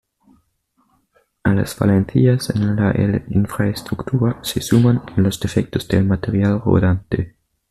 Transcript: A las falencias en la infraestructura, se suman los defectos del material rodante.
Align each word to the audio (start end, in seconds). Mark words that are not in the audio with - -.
A 1.43 1.53
las 1.53 1.75
falencias 1.75 2.49
en 2.49 2.75
la 2.75 2.91
infraestructura, 3.29 4.39
se 4.41 4.59
suman 4.59 5.03
los 5.15 5.39
defectos 5.39 5.87
del 5.87 6.05
material 6.05 6.59
rodante. 6.59 7.35